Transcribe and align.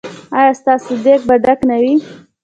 ایا 0.37 0.51
ستاسو 0.61 0.91
دیګ 1.03 1.21
به 1.27 1.35
ډک 1.43 1.59
نه 1.69 1.77
وي؟ 1.81 1.93